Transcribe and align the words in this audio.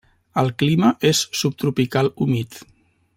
El 0.41 0.47
clima 0.61 0.89
és 1.09 1.21
subtropical 1.41 2.13
humit. 2.27 2.59